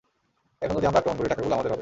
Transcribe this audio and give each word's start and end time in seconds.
এখন 0.61 0.75
যদি 0.75 0.85
আমরা 0.85 0.99
আক্রমণ 0.99 1.17
করি, 1.17 1.29
টাকাগুলো 1.29 1.53
আমাদের 1.53 1.71
হবে। 1.71 1.79